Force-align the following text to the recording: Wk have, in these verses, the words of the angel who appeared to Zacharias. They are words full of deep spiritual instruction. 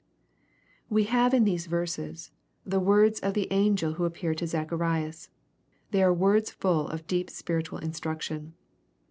Wk 0.91 1.05
have, 1.09 1.31
in 1.31 1.43
these 1.43 1.67
verses, 1.67 2.31
the 2.65 2.79
words 2.79 3.19
of 3.19 3.35
the 3.35 3.47
angel 3.51 3.91
who 3.93 4.05
appeared 4.05 4.39
to 4.39 4.47
Zacharias. 4.47 5.29
They 5.91 6.01
are 6.01 6.11
words 6.11 6.49
full 6.49 6.87
of 6.87 7.05
deep 7.05 7.29
spiritual 7.29 7.77
instruction. 7.77 8.55